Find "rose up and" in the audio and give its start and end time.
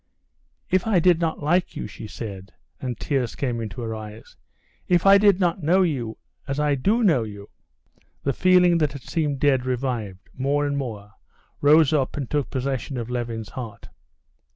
11.61-12.27